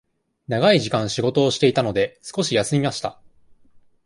[0.47, 3.21] 長い時間仕事をしていたので、少し休みました。